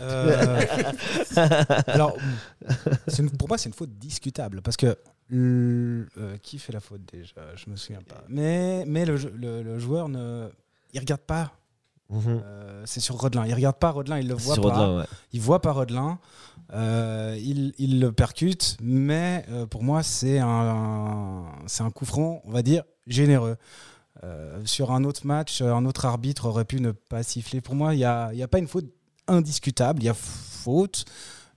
Euh, 0.00 0.60
alors, 1.86 2.16
une- 3.18 3.30
pour 3.30 3.48
moi, 3.48 3.58
c'est 3.58 3.68
une 3.68 3.74
faute 3.74 3.90
discutable 3.98 4.62
parce 4.62 4.76
que 4.76 4.96
le- 5.28 6.06
euh, 6.18 6.36
qui 6.42 6.58
fait 6.58 6.72
la 6.72 6.80
faute 6.80 7.02
déjà? 7.12 7.34
Je 7.56 7.70
me 7.70 7.76
souviens 7.76 8.02
pas. 8.02 8.22
Mais, 8.28 8.84
mais 8.86 9.04
le, 9.04 9.16
le- 9.16 9.62
le 9.62 9.78
joueur 9.78 10.08
ne, 10.08 10.48
il 10.92 11.00
regarde 11.00 11.22
pas. 11.22 11.52
Mhm. 12.10 12.22
Euh, 12.44 12.82
c'est 12.84 13.00
sur 13.00 13.16
Rodelin. 13.16 13.46
Il 13.46 13.54
regarde 13.54 13.76
pas 13.76 13.90
Rodelin. 13.90 14.18
Il 14.18 14.28
le 14.28 14.34
voit 14.34 14.56
pas. 14.56 14.62
Rodelin, 14.62 14.98
ouais. 14.98 15.06
Il 15.32 15.40
voit 15.40 15.60
pas 15.62 15.72
Rodelin. 15.72 16.18
Il, 16.72 17.72
il 17.78 18.00
le 18.00 18.12
percute, 18.12 18.76
mais 18.82 19.46
pour 19.70 19.82
moi, 19.82 20.02
c'est 20.02 20.38
un, 20.38 21.44
c'est 21.66 21.82
un 21.82 21.90
coup 21.90 22.04
franc, 22.04 22.42
on 22.44 22.50
va 22.50 22.62
dire, 22.62 22.84
généreux. 23.06 23.56
Sur 24.64 24.92
un 24.92 25.04
autre 25.04 25.26
match, 25.26 25.60
un 25.62 25.84
autre 25.86 26.04
arbitre 26.06 26.46
aurait 26.46 26.64
pu 26.64 26.80
ne 26.80 26.92
pas 26.92 27.22
siffler. 27.22 27.60
Pour 27.60 27.74
moi, 27.74 27.94
il 27.94 27.98
n'y 27.98 28.04
a, 28.04 28.32
y 28.34 28.42
a 28.42 28.48
pas 28.48 28.58
une 28.58 28.68
faute 28.68 28.86
indiscutable. 29.28 30.02
Il 30.02 30.06
y 30.06 30.08
a 30.08 30.14
faute, 30.14 31.04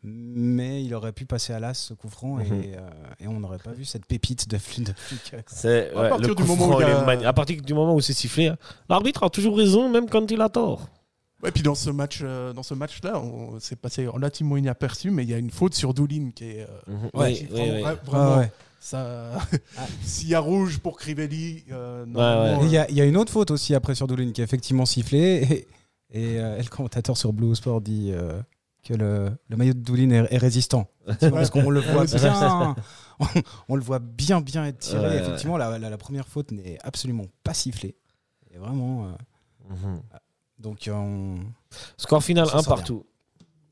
mais 0.03 0.83
il 0.83 0.93
aurait 0.93 1.11
pu 1.11 1.25
passer 1.25 1.53
à 1.53 1.59
l'as 1.59 1.73
ce 1.73 1.93
coup 1.93 2.09
franc 2.09 2.35
Mhm. 2.35 2.43
et, 2.61 2.75
euh, 2.77 2.79
et 3.19 3.27
on 3.27 3.39
n'aurait 3.39 3.57
pas 3.57 3.71
vu 3.71 3.83
cette 3.85 4.05
pépite 4.05 4.47
de, 4.47 4.55
de 4.55 4.61
flic. 4.61 4.93
C'est 5.47 5.91
À 5.93 6.01
ouais, 6.01 6.09
partir 6.09 6.35
du 6.35 6.43
moment 6.43 6.67
où 6.69 6.79
a- 6.79 7.27
À 7.27 7.33
partir 7.33 7.61
du 7.61 7.73
moment 7.73 7.95
où 7.95 8.01
c'est 8.01 8.13
sifflé, 8.13 8.47
hein, 8.47 8.57
l'arbitre 8.89 9.23
a 9.23 9.29
toujours 9.29 9.57
raison, 9.57 9.89
même 9.89 10.09
quand 10.09 10.29
il 10.31 10.41
a 10.41 10.49
tort. 10.49 10.87
Ouais, 11.43 11.51
puis 11.51 11.61
dans 11.61 11.75
ce 11.75 11.91
match, 11.91 12.21
euh, 12.23 12.51
dans 12.53 12.63
ce 12.63 12.73
match-là, 12.73 13.19
on 13.19 13.59
s'est 13.59 13.75
passé 13.75 14.07
relativement 14.07 14.57
inaperçu, 14.57 15.11
mais 15.11 15.23
il 15.23 15.29
y 15.29 15.33
a 15.35 15.37
une 15.37 15.51
faute 15.51 15.75
sur 15.75 15.93
Doulin 15.93 16.31
qui 16.33 16.45
est 16.45 16.61
euh, 16.61 16.95
Ouais, 17.13 17.33
qui 17.33 17.47
oui, 17.51 17.83
vraiment- 18.05 18.37
ouais. 18.37 18.51
ça. 18.79 19.33
Ah. 19.77 19.85
S'il 20.03 20.29
y 20.29 20.35
a 20.35 20.39
rouge 20.39 20.79
pour 20.79 20.97
Crivelli, 20.97 21.63
euh, 21.71 22.05
Et 22.61 22.65
Il 22.65 22.71
y, 22.71 22.77
a- 22.79 22.89
il 22.89 22.95
y 22.95 23.01
a 23.01 23.05
une 23.05 23.17
autre 23.17 23.31
faute 23.31 23.51
aussi 23.51 23.75
après 23.75 23.93
sur 23.93 24.07
Doulin 24.07 24.31
qui 24.31 24.41
est 24.41 24.43
effectivement 24.43 24.85
sifflée. 24.87 25.43
Et, 25.51 25.67
et, 26.11 26.39
euh, 26.39 26.57
et 26.57 26.63
le 26.63 26.69
commentateur 26.69 27.17
sur 27.17 27.33
Blue 27.33 27.53
Sport 27.55 27.81
dit 27.81 28.11
euh, 28.13 28.41
que 28.83 28.93
le, 28.93 29.29
le 29.49 29.57
maillot 29.57 29.73
de 29.73 29.79
Doulin 29.79 30.09
est, 30.11 30.33
est 30.33 30.37
résistant. 30.37 30.87
Parce 31.19 31.49
qu'on 31.49 31.69
le 31.69 31.79
voit 31.81 32.05
bien. 32.05 32.75
On, 33.19 33.25
on 33.69 33.75
le 33.75 33.81
voit 33.81 33.97
bien, 33.97 34.41
bien 34.41 34.63
être 34.67 34.77
tiré. 34.77 34.99
Ouais, 35.01 35.07
ouais. 35.07 35.17
effectivement, 35.17 35.57
la, 35.57 35.79
la- 35.79 35.89
la 35.89 35.97
première 35.97 36.27
faute 36.27 36.51
n'est 36.51 36.77
absolument 36.83 37.25
pas 37.43 37.55
sifflée. 37.55 37.95
Et 38.53 38.57
vraiment. 38.59 39.07
euh, 39.07 39.11
Mhm. 39.69 40.01
donc, 40.59 40.87
on- 40.93 41.39
Score 41.97 42.23
final, 42.23 42.47
un 42.53 42.61
partout. 42.61 43.05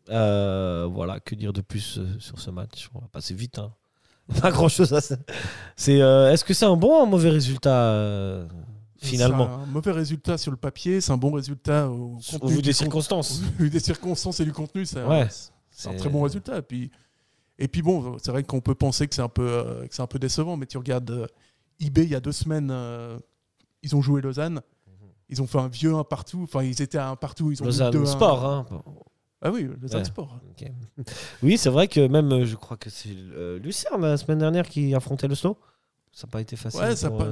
Voilà, 0.08 1.20
que 1.24 1.36
dire 1.36 1.54
de 1.54 1.62
plus 1.62 2.00
sur 2.20 2.40
ce 2.40 2.50
match? 2.50 2.90
On 2.96 3.00
va 3.00 3.08
passer 3.08 3.34
vite. 3.34 3.60
hein. 3.60 3.72
Pas 4.42 4.50
grand 4.52 4.68
chose 4.68 4.92
à 4.94 5.02
ça. 5.02 5.16
C'est, 5.76 5.98
est-ce 6.00 6.44
que 6.44 6.54
c'est 6.56 6.66
un 6.66 6.76
bon 6.76 7.00
ou 7.00 7.04
un 7.04 7.06
mauvais 7.06 7.30
résultat 7.30 7.94
finalement 8.98 9.48
C'est 9.48 9.64
un 9.64 9.66
mauvais 9.68 9.92
résultat 9.92 10.38
sur 10.38 10.52
le 10.52 10.58
papier, 10.58 11.02
c'est 11.02 11.12
un 11.12 11.18
bon 11.18 11.32
résultat 11.32 11.90
au, 11.90 12.18
Au 12.42 12.48
vu 12.48 12.62
des 12.62 12.72
con- 12.72 12.78
circonstances 12.78 13.42
au 13.60 13.64
vu 13.64 13.70
des 13.70 13.80
circonstances 13.80 14.40
et 14.40 14.46
du 14.46 14.54
contenu, 14.54 14.86
c'est 14.86 15.00
un- 15.00 15.08
Ouais. 15.10 15.28
c'est 15.70 15.90
un 15.90 15.96
très 15.96 16.10
bon 16.10 16.22
résultat. 16.22 16.58
Et 16.60 16.62
puis, 16.62 16.92
et 17.60 17.68
puis 17.68 17.82
bon, 17.82 18.18
c'est 18.22 18.32
vrai 18.32 18.44
qu'on 18.44 18.62
peut 18.62 18.76
penser 18.76 19.08
que 19.08 19.16
c'est 19.16 19.22
un 19.22 19.30
peu, 19.30 19.48
euh, 19.48 19.88
que 19.88 19.94
c'est 19.96 20.02
un 20.02 20.08
peu 20.08 20.20
décevant, 20.20 20.58
mais 20.58 20.66
tu 20.66 20.78
regardes, 20.78 21.10
euh, 21.12 21.28
IB, 21.80 22.00
il 22.04 22.10
y 22.10 22.16
a 22.16 22.20
deux 22.20 22.32
semaines, 22.32 22.70
euh, 22.72 23.18
ils 23.84 23.96
ont 23.96 24.02
joué 24.02 24.22
Lausanne. 24.22 24.62
Ils 25.28 25.42
ont 25.42 25.48
fait 25.48 25.58
un 25.58 25.68
vieux 25.68 25.96
un 25.96 26.04
partout. 26.04 26.42
Enfin, 26.44 26.62
ils 26.62 26.82
étaient 26.84 27.00
à 27.00 27.10
un 27.10 27.16
partout. 27.16 27.52
Ils 27.52 27.60
ont 27.62 27.66
Lausanne 27.66 27.92
2-1. 27.92 28.06
Sport, 28.06 28.46
hein. 28.46 28.66
Ah 29.42 29.52
oui, 29.52 29.68
Lausanne 29.82 30.00
Ouais. 30.02 30.06
Sport. 30.06 30.40
Oui, 31.42 31.58
c'est 31.58 31.70
vrai 31.70 31.88
que 31.88 32.08
même, 32.08 32.32
euh, 32.32 32.46
je 32.46 32.56
crois 32.56 32.78
que 32.78 32.90
c'est 32.92 33.10
euh, 33.10 33.58
Lucerne 33.60 34.02
la 34.04 34.18
semaine 34.18 34.38
dernière 34.40 34.68
qui 34.70 34.94
affrontait 34.94 35.28
le 35.28 35.34
slow. 35.36 35.58
Ça 36.12 36.28
n'a 36.28 36.32
pas 36.32 36.42
été 36.42 36.56
facile 36.56 36.80
Ouais, 36.80 36.96
ça 36.96 37.08
a 37.08 37.10
pour, 37.10 37.20
pas- 37.20 37.26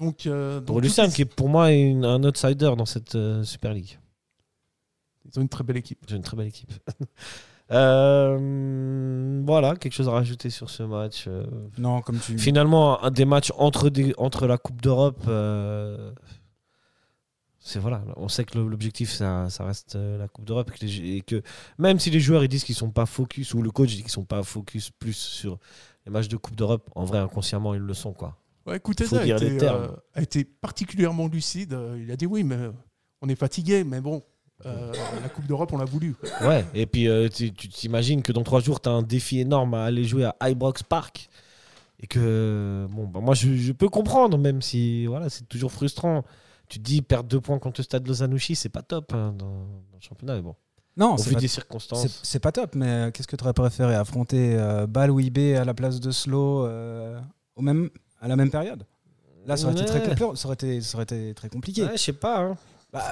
Donc, 0.00 0.26
euh, 0.26 0.60
donc 0.60 0.82
les- 0.82 1.08
qui 1.10 1.22
est 1.22 1.24
pour 1.24 1.48
moi 1.48 1.70
une- 1.72 2.04
un 2.04 2.22
outsider 2.24 2.72
dans 2.76 2.86
cette 2.86 3.14
euh, 3.14 3.42
Super 3.44 3.72
League. 3.74 3.98
ils 5.26 5.38
ont 5.38 5.42
une 5.42 5.48
très 5.48 5.64
belle 5.64 5.76
équipe. 5.78 5.98
C'est 6.08 6.16
une 6.16 6.22
très 6.22 6.36
belle 6.36 6.48
équipe. 6.48 6.72
Euh, 7.70 9.42
voilà, 9.46 9.74
quelque 9.76 9.94
chose 9.94 10.06
à 10.08 10.12
rajouter 10.12 10.50
sur 10.50 10.68
ce 10.68 10.82
match. 10.82 11.24
euh. 11.28 11.46
Non, 11.78 12.02
comme 12.02 12.18
tu. 12.18 12.36
Finalement, 12.38 13.02
un 13.02 13.10
des 13.10 13.24
matchs 13.24 13.52
entre, 13.56 13.88
des, 13.88 14.12
entre 14.18 14.46
la 14.46 14.58
Coupe 14.58 14.82
d'Europe, 14.82 15.22
euh, 15.28 16.12
c'est 17.58 17.78
voilà, 17.78 18.02
on 18.16 18.28
sait 18.28 18.44
que 18.44 18.58
l'objectif 18.58 19.10
ça, 19.10 19.48
ça 19.48 19.64
reste 19.64 19.94
la 19.96 20.28
Coupe 20.28 20.44
d'Europe 20.44 20.70
et 20.74 20.78
que, 20.78 20.84
les- 20.84 21.16
et 21.16 21.20
que 21.22 21.42
même 21.78 21.98
si 21.98 22.10
les 22.10 22.20
joueurs 22.20 22.44
ils 22.44 22.48
disent 22.48 22.64
qu'ils 22.64 22.74
sont 22.74 22.90
pas 22.90 23.06
focus 23.06 23.54
ou 23.54 23.62
le 23.62 23.70
coach 23.70 23.88
dit 23.94 24.02
qu'ils 24.02 24.10
sont 24.10 24.26
pas 24.26 24.42
focus 24.42 24.90
plus 24.90 25.16
sur 25.16 25.58
les 26.04 26.12
matchs 26.12 26.28
de 26.28 26.36
Coupe 26.36 26.56
d'Europe, 26.56 26.90
en 26.94 27.04
vrai 27.04 27.18
inconsciemment 27.18 27.72
ils 27.72 27.80
le 27.80 27.94
sont 27.94 28.12
quoi. 28.12 28.36
Ouais, 28.66 28.80
ça 29.06 29.20
a 29.20 29.24
été, 29.26 29.58
euh, 29.62 29.88
a 30.14 30.22
été 30.22 30.44
particulièrement 30.44 31.28
lucide. 31.28 31.74
Euh, 31.74 32.00
Il 32.02 32.10
a 32.10 32.16
dit 32.16 32.26
oui, 32.26 32.44
mais 32.44 32.56
euh, 32.56 32.70
on 33.20 33.28
est 33.28 33.34
fatigué, 33.34 33.84
mais 33.84 34.00
bon, 34.00 34.22
euh, 34.64 34.92
la 35.22 35.28
Coupe 35.28 35.46
d'Europe, 35.46 35.72
on 35.72 35.78
l'a 35.78 35.84
voulu. 35.84 36.14
Ouais, 36.42 36.64
et 36.74 36.86
puis 36.86 37.08
euh, 37.08 37.28
tu 37.28 37.52
t'imagines 37.52 38.22
que 38.22 38.32
dans 38.32 38.42
trois 38.42 38.60
jours 38.60 38.80
tu 38.80 38.88
as 38.88 38.92
un 38.92 39.02
défi 39.02 39.40
énorme 39.40 39.74
à 39.74 39.84
aller 39.84 40.04
jouer 40.04 40.24
à 40.40 40.50
Ibrox 40.50 40.82
Park 40.82 41.28
et 42.00 42.06
que 42.06 42.86
bon 42.90 43.06
bah 43.06 43.20
moi 43.20 43.34
je, 43.34 43.54
je 43.54 43.72
peux 43.72 43.88
comprendre 43.88 44.36
même 44.38 44.60
si 44.62 45.06
voilà 45.06 45.28
c'est 45.28 45.48
toujours 45.48 45.72
frustrant. 45.72 46.24
Tu 46.68 46.78
te 46.78 46.84
dis 46.84 47.02
perdre 47.02 47.28
deux 47.28 47.40
points 47.42 47.58
contre 47.58 47.80
le 47.80 47.84
Stade 47.84 48.06
Lausanne-Ouchy, 48.08 48.56
c'est 48.56 48.70
pas 48.70 48.82
top 48.82 49.12
hein, 49.12 49.34
dans, 49.36 49.46
dans 49.46 49.96
le 49.96 50.00
championnat 50.00 50.36
mais 50.36 50.42
bon. 50.42 50.54
Non, 50.96 51.14
Au 51.14 51.18
c'est 51.18 51.28
vu 51.30 51.34
pas, 51.34 51.40
des 51.40 51.48
circonstances. 51.48 52.20
c'est 52.22 52.38
pas 52.38 52.52
top, 52.52 52.74
mais 52.74 53.10
qu'est-ce 53.12 53.26
que 53.26 53.36
tu 53.36 53.42
aurais 53.42 53.52
préféré 53.52 53.94
affronter 53.94 54.54
euh, 54.56 54.86
ou 55.10 55.20
IB 55.20 55.56
à 55.56 55.64
la 55.64 55.74
place 55.74 56.00
de 56.00 56.10
Slow 56.10 56.66
euh, 56.66 57.20
au 57.56 57.62
même, 57.62 57.90
à 58.24 58.28
la 58.28 58.36
même 58.36 58.50
période 58.50 58.84
Là, 59.46 59.56
ça 59.58 59.66
aurait, 59.66 59.74
été 59.74 59.84
très, 59.84 60.00
Ouais. 60.00 60.14
compli- 60.14 60.36
ça, 60.36 60.46
aurait 60.46 60.54
été, 60.54 60.80
ça 60.80 60.96
aurait 60.96 61.02
été 61.04 61.34
très 61.34 61.50
compliqué. 61.50 61.82
Ouais, 61.84 61.90
je 61.96 62.02
sais 62.02 62.12
pas. 62.14 62.40
hein. 62.40 62.56
Bah, 62.94 63.02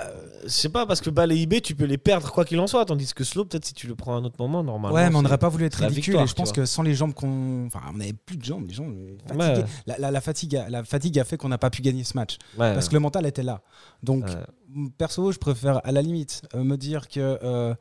je 0.45 0.49
sais 0.49 0.69
pas 0.71 0.87
parce 0.87 1.00
que 1.00 1.11
Bâle 1.11 1.33
et 1.33 1.37
IB 1.37 1.61
tu 1.61 1.75
peux 1.75 1.85
les 1.87 1.99
perdre 1.99 2.31
quoi 2.33 2.45
qu'il 2.45 2.59
en 2.61 2.66
soit, 2.69 2.85
tandis 2.87 3.12
que 3.12 3.25
Slow 3.25 3.45
peut-être 3.45 3.64
si 3.66 3.75
tu 3.75 3.88
le 3.88 3.97
prends 3.97 4.14
à 4.14 4.19
un 4.19 4.25
autre 4.25 4.37
moment 4.38 4.62
normalement. 4.62 4.95
Ouais, 4.97 5.11
mais 5.11 5.16
on 5.16 5.23
n'aurait 5.23 5.38
pas 5.38 5.49
voulu 5.49 5.64
être 5.64 5.75
ridicule. 5.81 6.02
victoire, 6.04 6.25
et 6.25 6.26
je 6.28 6.35
pense 6.35 6.52
que 6.52 6.64
sans 6.64 6.83
les 6.85 6.95
jambes 6.95 7.12
qu'on. 7.14 7.66
Enfin, 7.66 7.81
on 7.90 7.95
n'avait 7.99 8.12
plus 8.12 8.37
de 8.37 8.45
jambes. 8.45 8.66
Les. 8.71 8.78
Ouais. 8.78 9.64
La, 9.87 9.99
la- 9.99 10.11
la 10.12 10.21
fatigue 10.23 10.54
a, 10.57 10.71
la 10.71 10.85
fatigue 10.85 11.19
a 11.19 11.25
fait 11.25 11.37
qu'on 11.37 11.49
n'a 11.50 11.59
pas 11.59 11.69
pu 11.69 11.83
gagner 11.83 12.04
ce 12.04 12.16
match. 12.16 12.37
Ouais, 12.57 12.73
Parce 12.73 12.88
que 12.88 12.95
le 12.95 13.00
mental 13.00 13.26
était 13.26 13.42
là. 13.42 13.61
Donc, 14.04 14.25
ouais. 14.26 14.88
perso, 14.97 15.33
je 15.33 15.38
préfère 15.38 15.81
à 15.85 15.90
la 15.92 16.00
limite 16.00 16.42
euh, 16.54 16.62
me 16.64 16.76
dire 16.76 17.09
que 17.09 17.38
euh, 17.42 17.75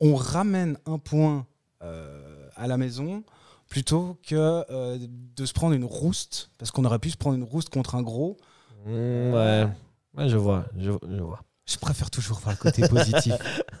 on 0.00 0.14
ramène 0.14 0.78
un 0.86 0.98
point 0.98 1.44
euh, 1.82 2.48
à 2.56 2.66
la 2.68 2.76
maison 2.78 3.24
plutôt 3.70 4.18
que 4.26 4.64
euh, 4.70 4.98
de 5.00 5.46
se 5.46 5.54
prendre 5.54 5.72
une 5.74 5.84
rouste. 5.84 6.50
Parce 6.58 6.70
qu'on 6.70 6.84
aurait 6.84 6.98
pu 6.98 7.08
se 7.08 7.16
prendre 7.16 7.36
une 7.36 7.44
rouste 7.44 7.70
contre 7.70 7.94
un 7.94 8.02
gros. 8.02 8.36
Mm, 8.84 9.32
ouais. 9.32 9.68
Ouais, 10.18 10.28
je 10.28 10.36
vois, 10.36 10.66
je, 10.76 10.90
je 11.08 11.22
vois. 11.22 11.40
Je 11.66 11.78
préfère 11.78 12.10
toujours 12.10 12.40
voir 12.40 12.54
le 12.54 12.58
côté 12.58 12.86
positif. 12.86 13.32